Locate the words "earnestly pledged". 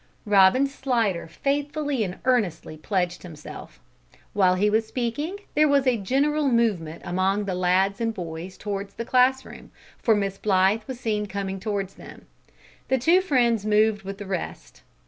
2.25-3.21